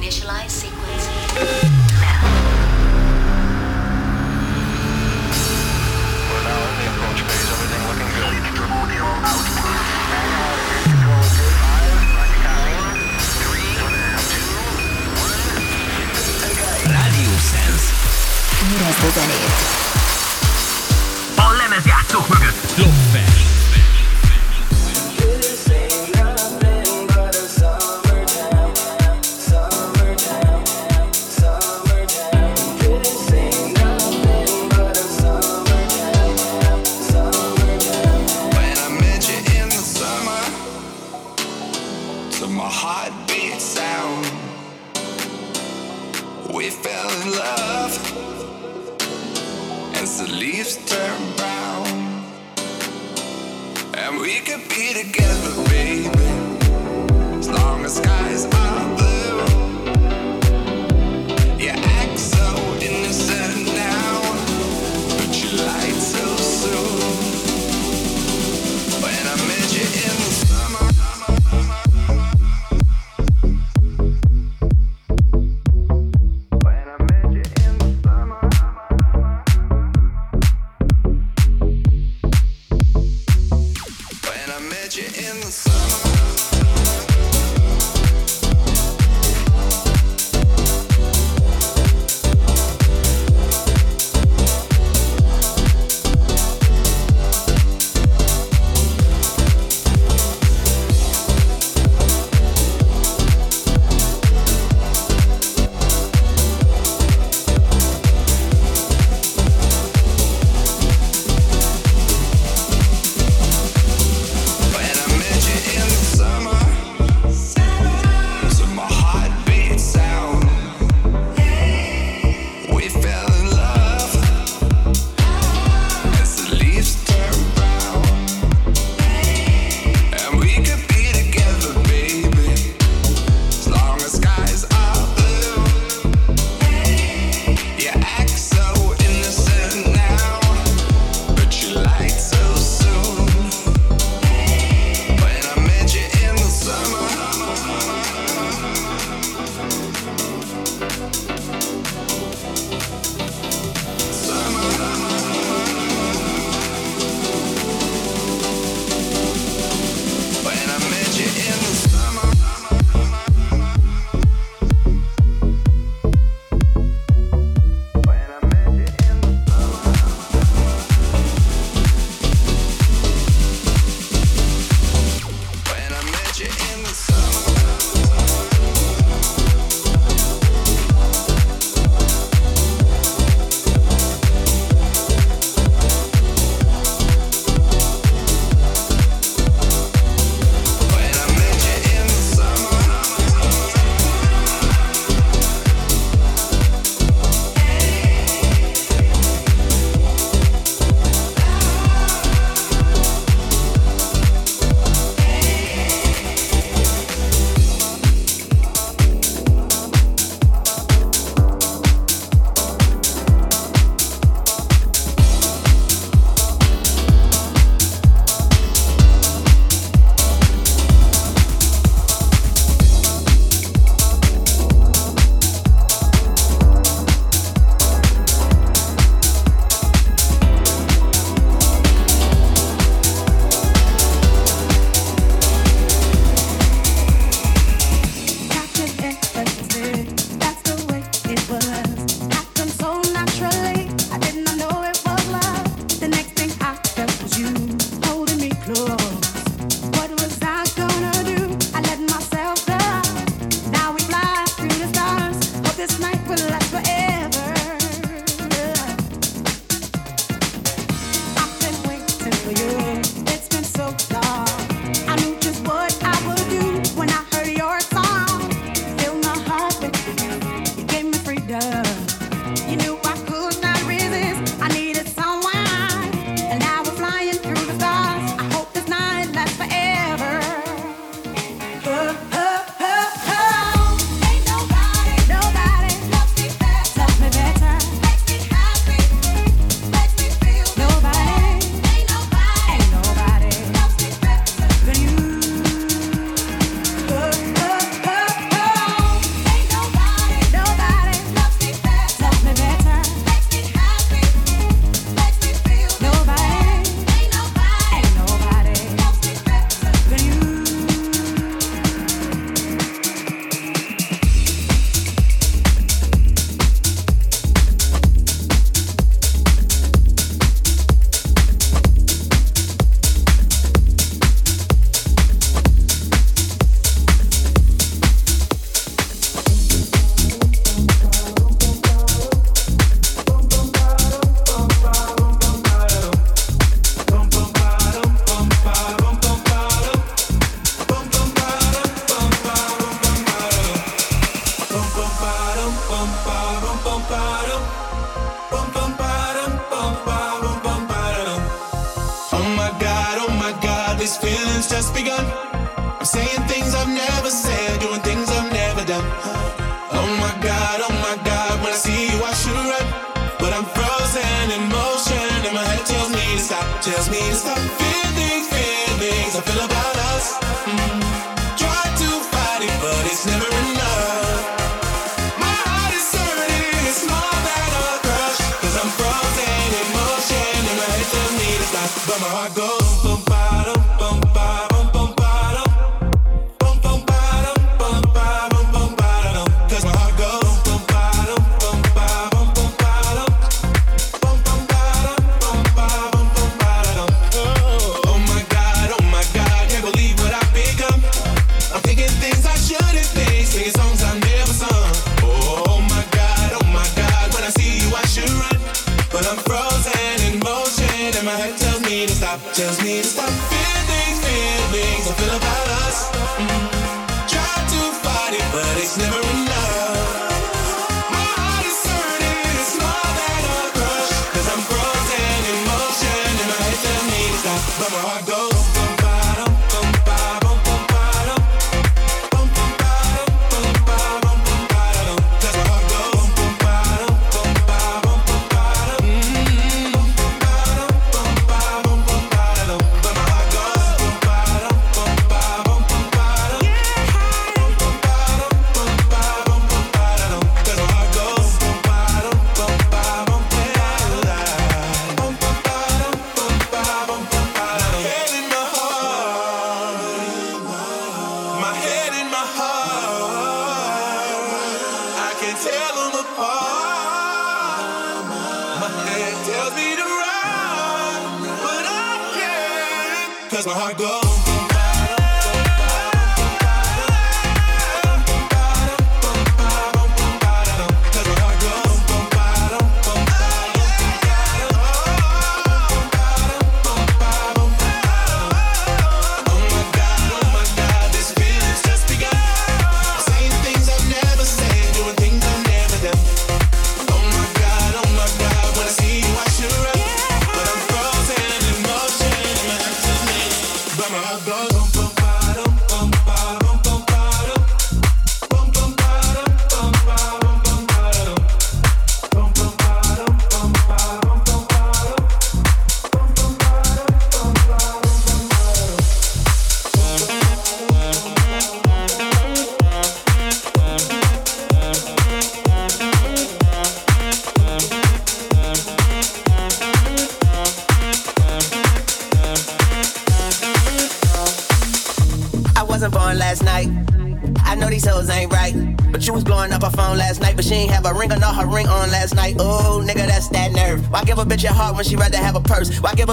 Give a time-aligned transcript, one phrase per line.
[0.00, 1.09] Initialize sequence.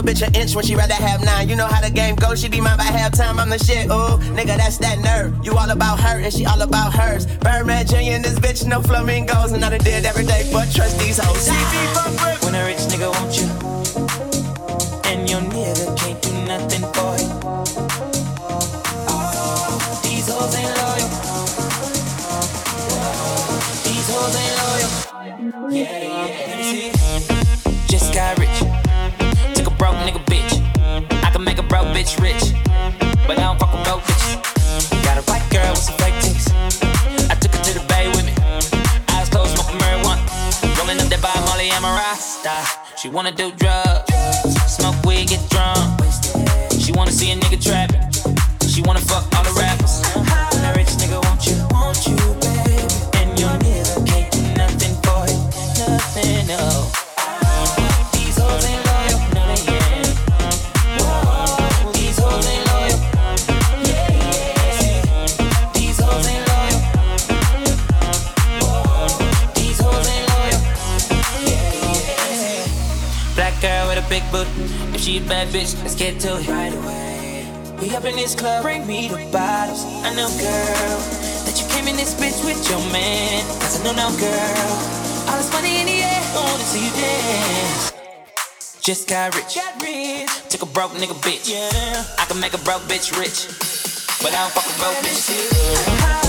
[0.08, 1.50] bitch an inch when she rather have nine.
[1.50, 3.40] You know how the game goes, she be mine by halftime.
[3.40, 5.36] I'm the shit, ooh, nigga, that's that nerve.
[5.44, 7.26] You all about her and she all about hers.
[7.26, 8.16] Birdman Jr.
[8.16, 10.16] and this bitch, no flamingos, and I done did that
[88.88, 89.56] Just got rich.
[89.56, 90.30] Got rich.
[90.48, 91.52] Took a broke nigga bitch.
[91.52, 92.06] Yeah.
[92.18, 93.48] I can make a broke bitch rich.
[94.24, 96.27] But I don't fuck a broke bitch.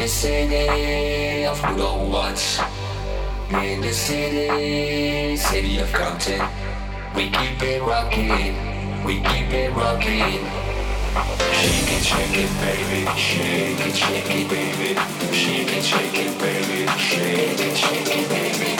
[0.00, 2.58] The city of good ones.
[3.50, 6.40] In the city, city of Compton.
[7.14, 8.54] We keep it rocking,
[9.04, 10.40] we keep it rocking.
[11.52, 13.02] Shake it, shake it, baby.
[13.18, 14.94] Shake it, shake it, baby.
[15.34, 16.86] Shake it, shake it, baby.
[16.98, 18.79] Shake it, shake it, baby.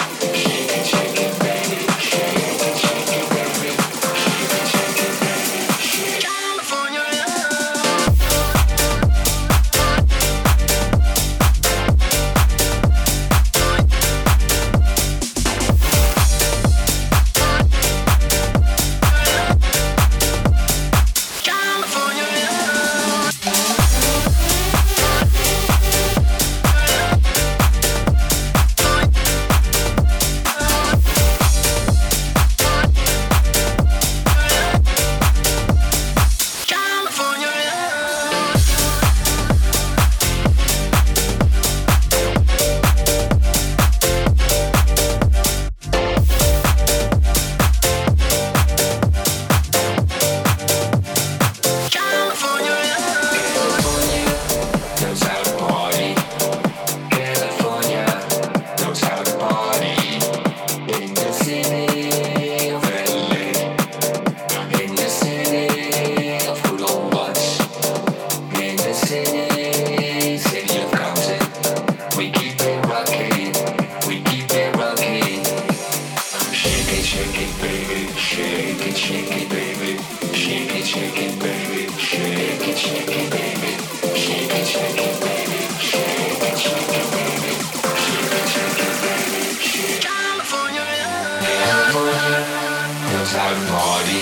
[93.32, 94.19] outside party.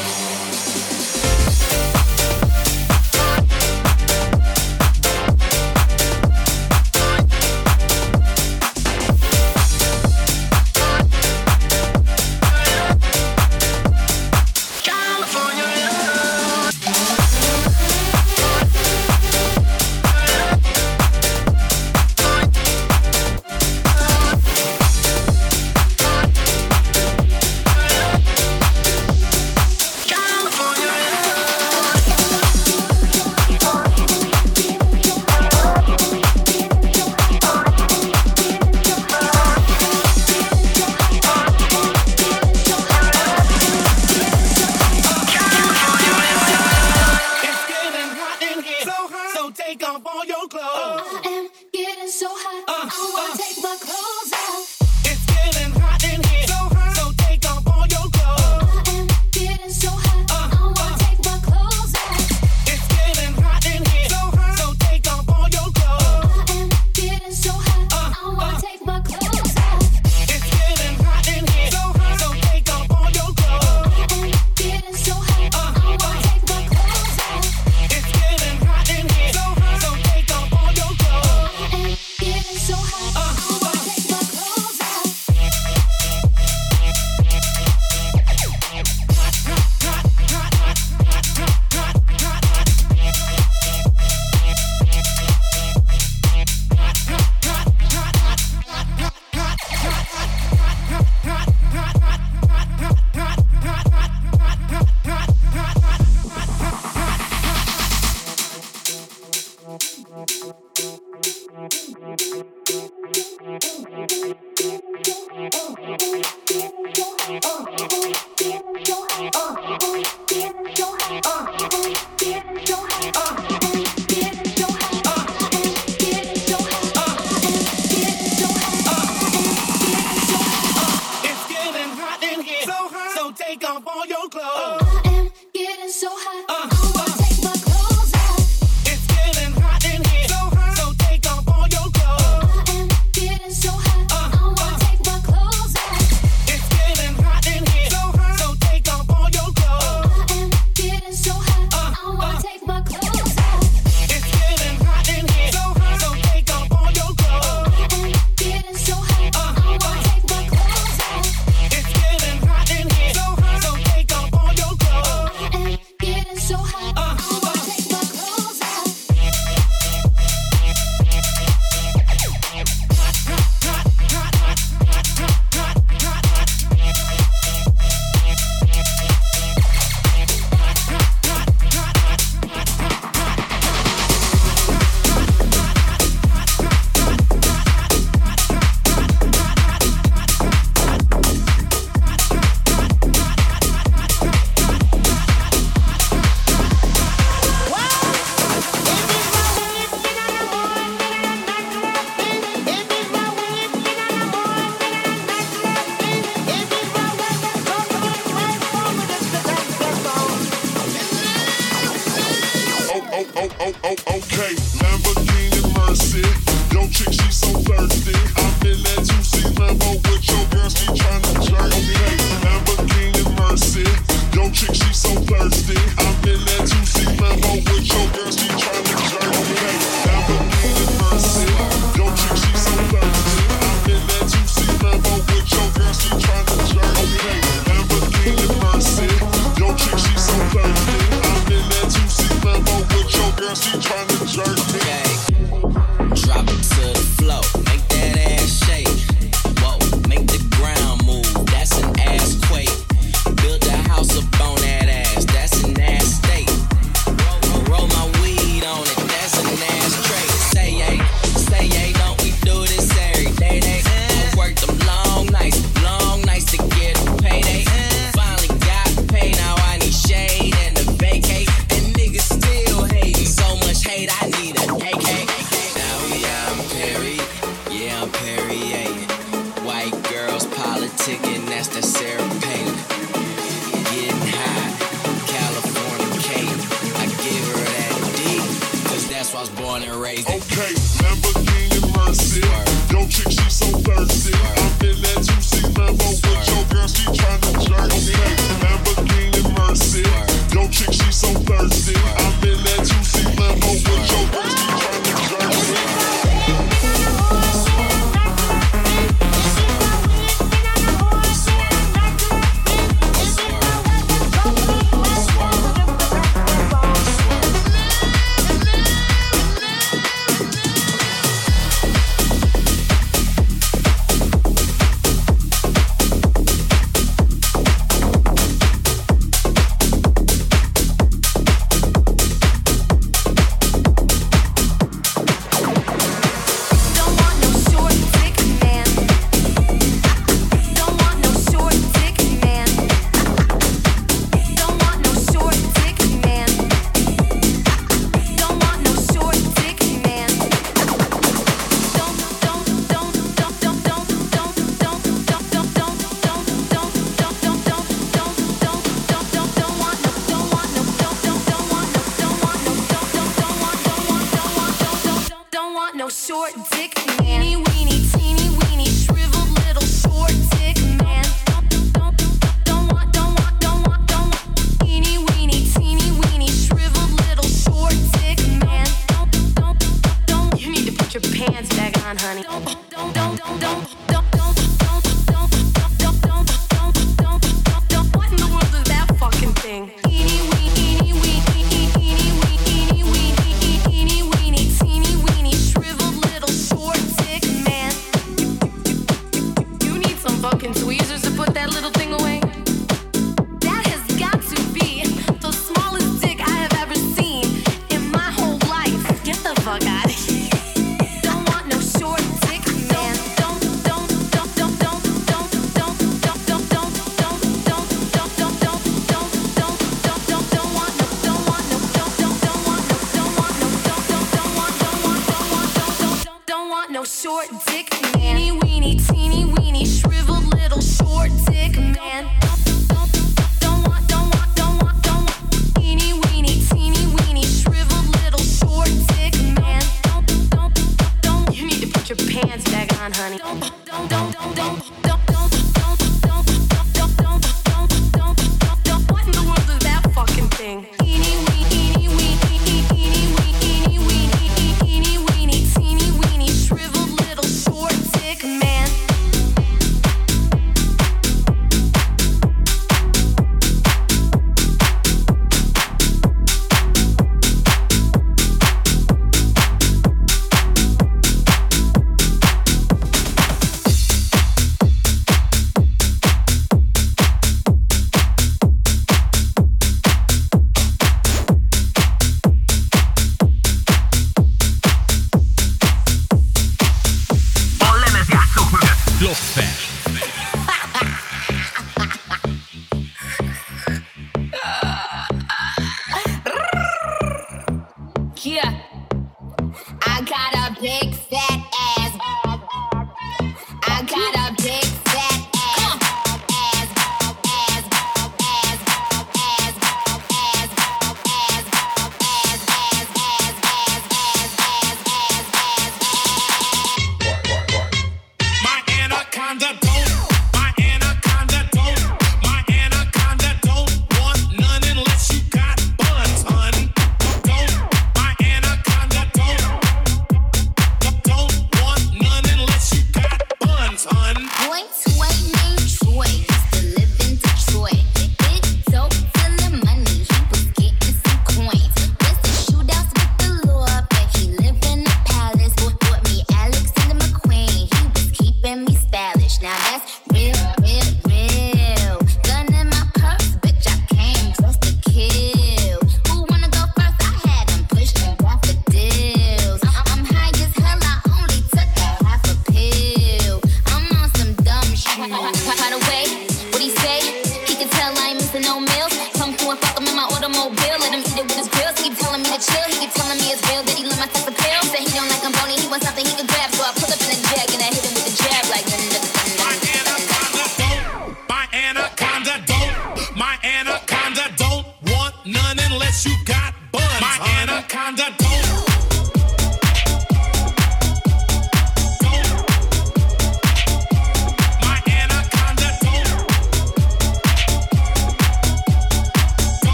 [442.49, 443.39] hands back on, honey.
[443.39, 445.38] Don't, don't, don't, don't, don't, don't.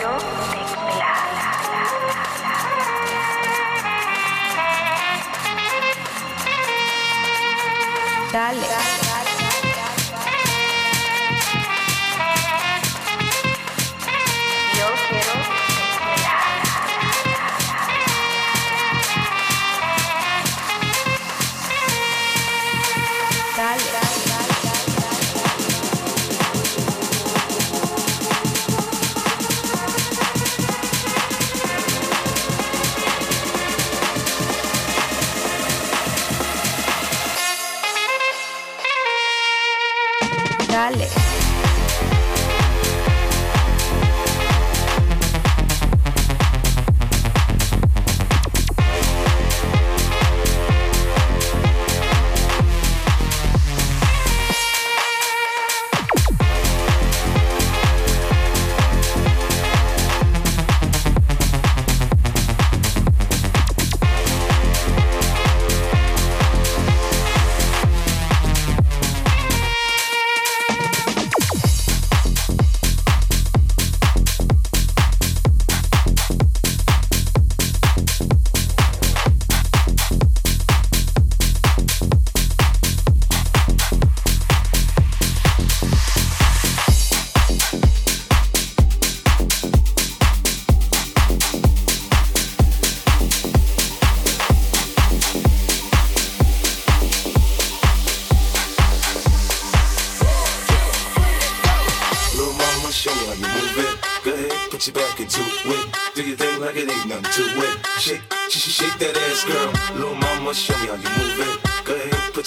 [0.00, 0.37] Yo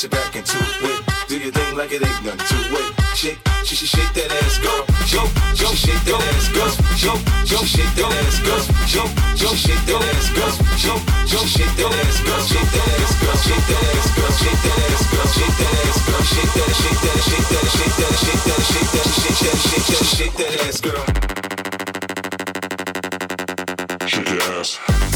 [0.04, 1.04] your back into it.
[1.28, 2.90] Do your thing like it ain't nothing to it.
[3.14, 4.58] Shake, sh- sh- shake that ass.
[4.58, 4.82] Go,
[5.14, 6.50] go, shake that ass.
[6.50, 6.66] Go,
[7.46, 8.42] go, shake that ass.
[8.42, 8.58] Go,
[8.98, 10.32] go, shake that ass.
[10.34, 10.98] Go,
[11.30, 12.42] go, shake that ass, girl.
[12.42, 13.46] Shake that ass, girl.
[13.46, 14.34] Shake that ass, girl.
[14.42, 15.28] Shake that ass, girl.
[15.30, 16.24] Shake that ass, girl.
[16.26, 19.86] Shake that, shake that, shake that, shake that, shake that, shake that, shake that, shake
[19.86, 21.06] that, shake that ass, girl.
[24.10, 25.11] Shake your ass.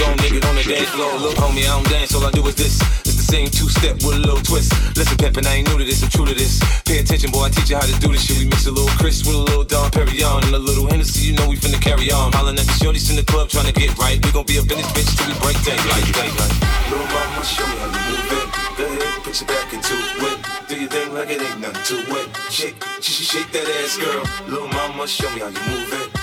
[0.00, 1.12] On, nigga, on the dance floor.
[1.20, 2.80] Look, homie, I don't dance, all I do is this.
[3.04, 4.72] It's the same two step with a little twist.
[4.96, 6.64] Listen, pimpin', I ain't new to this, I'm true to this.
[6.84, 8.38] Pay attention, boy, I teach you how to do this shit.
[8.38, 11.34] We mix a little Cris with a little Dom Perignon and a little Hennessy, you
[11.36, 12.32] know we finna carry on.
[12.32, 14.16] Hollin' at the shorties in the club trying to get right.
[14.24, 16.54] We gon' be up in this bitch till we break daylight, daylight.
[16.88, 18.48] Little mama, show me how you move it.
[18.80, 20.38] Go ahead, put your back into it.
[20.68, 22.28] Do your thing like it ain't nothing to it.
[22.48, 24.24] Shake, sh- sh- shake that ass, girl.
[24.48, 26.21] Little mama, show me how you move it.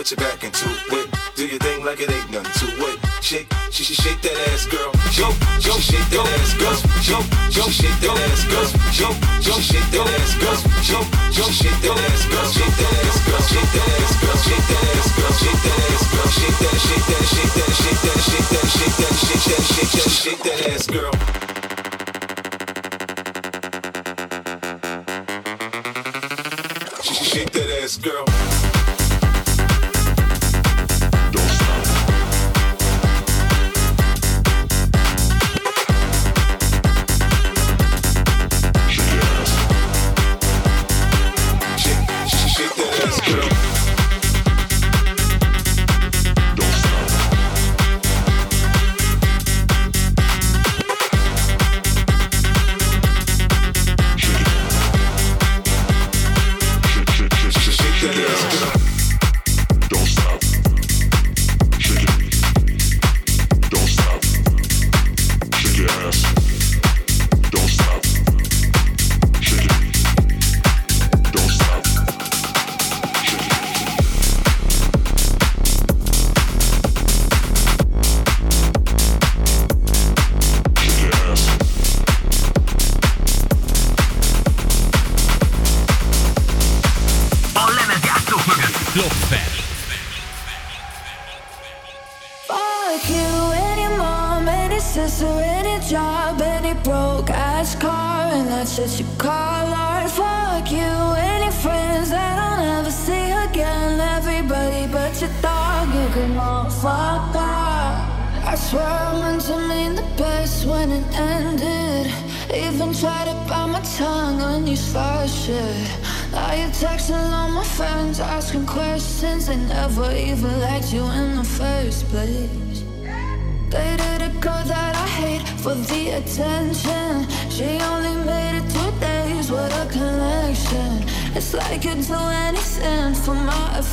[0.00, 0.64] Put your back into
[0.96, 1.12] it.
[1.36, 2.96] Do your thing like it ain't nothing to it.
[3.20, 4.88] Shake, sh- sh- shake that ass, girl.
[5.12, 5.28] Yo,
[5.60, 6.72] yo, shake that ass, girl.
[7.04, 7.20] Yo,
[7.52, 8.64] yo, shake that ass, girl.
[8.96, 9.12] Yo,
[9.44, 10.56] yo, shake that ass, girl.
[10.88, 11.04] Yo,
[11.36, 12.48] yo, shake that ass, girl.
[12.48, 13.44] Shake that ass, girl.
[13.44, 14.40] Shake that ass, girl.
[14.40, 15.36] Shake that ass, girl.
[15.36, 16.32] Shake that ass, girl.
[16.32, 19.92] Shake that, shake that, shake that, shake that, shake that, shake that, shake that, shake
[20.00, 21.12] that, shake that ass, girl.
[27.04, 28.79] Shake that ass, girl.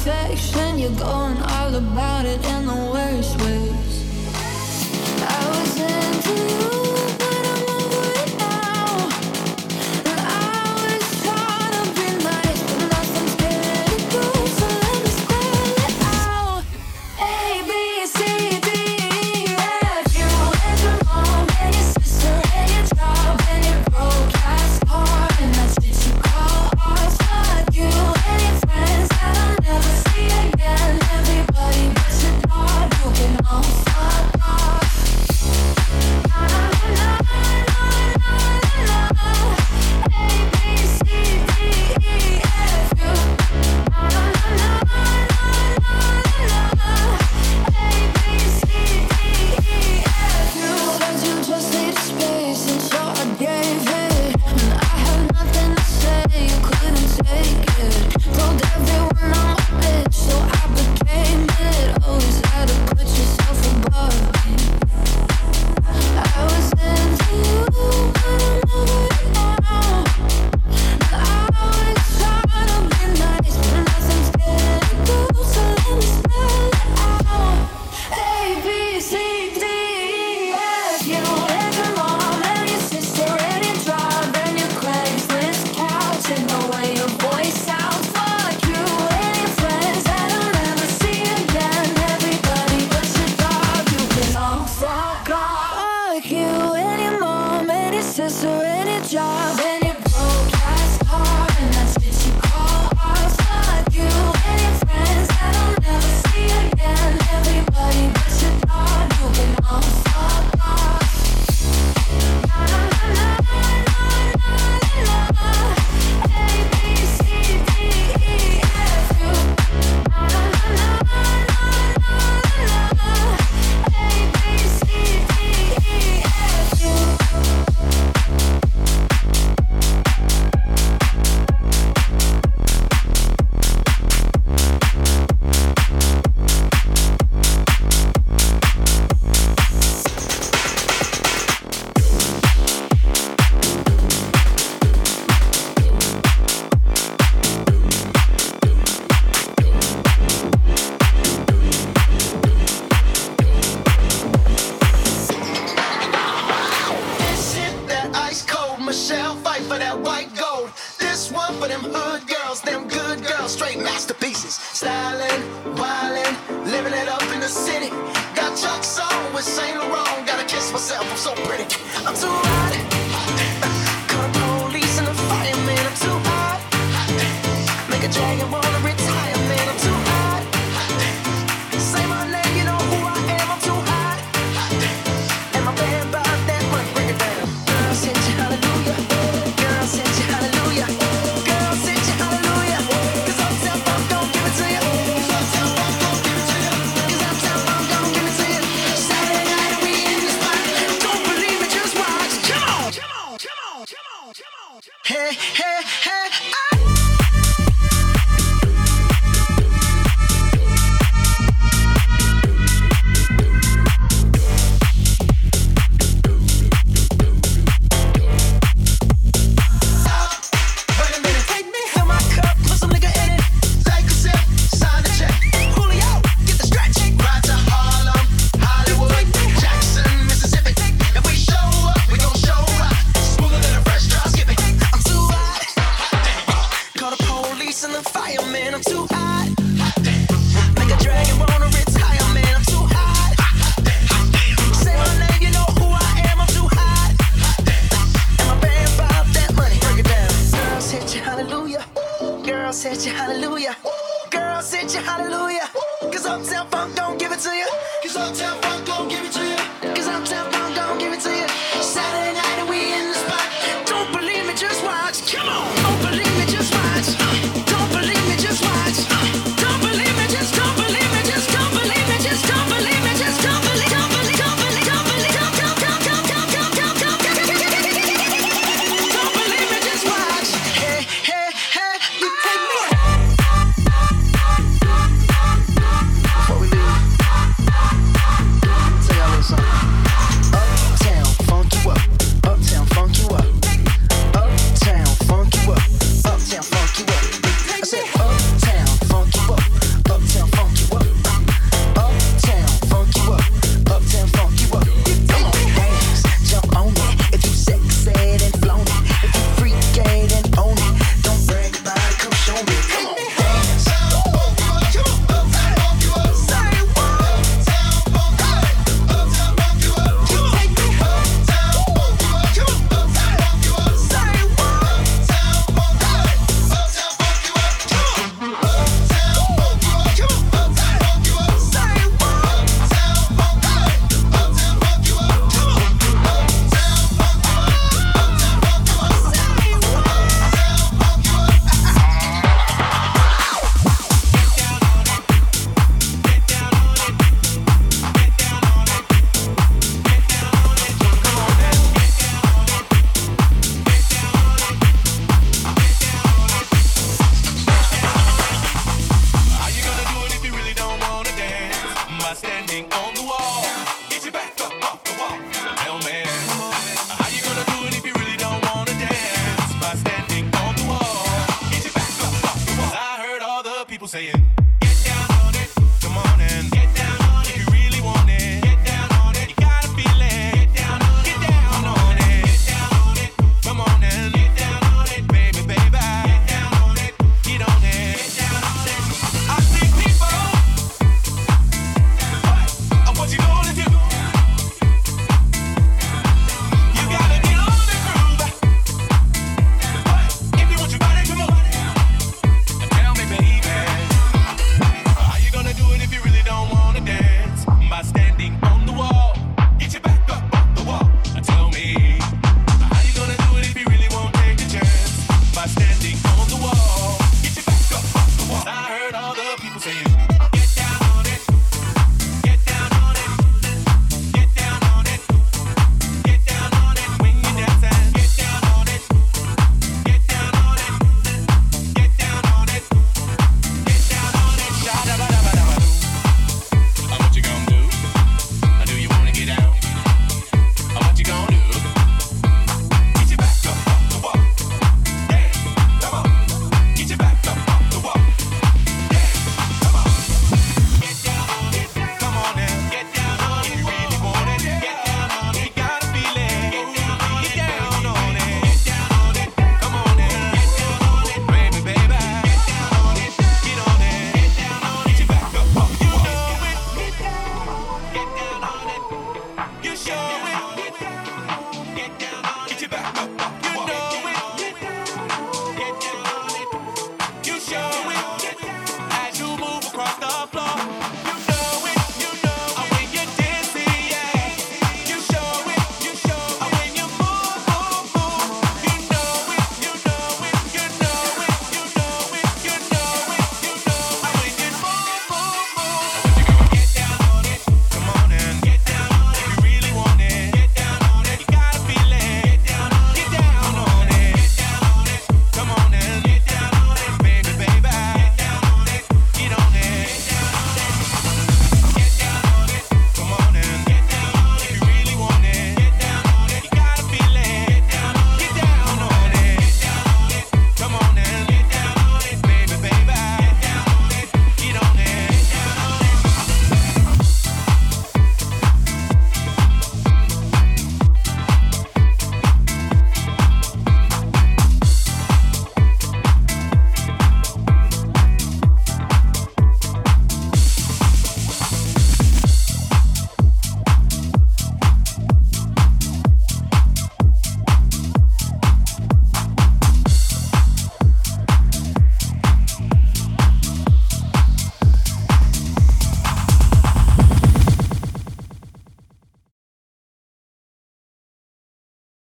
[0.08, 0.80] perfection.
[0.80, 1.38] You're going